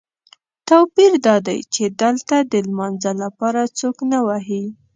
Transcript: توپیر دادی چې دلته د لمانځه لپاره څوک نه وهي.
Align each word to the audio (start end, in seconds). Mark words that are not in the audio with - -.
توپیر 0.67 1.11
دادی 1.25 1.59
چې 1.73 1.83
دلته 2.01 2.35
د 2.51 2.53
لمانځه 2.67 3.11
لپاره 3.23 3.61
څوک 3.79 3.97
نه 4.11 4.19
وهي. 4.27 4.63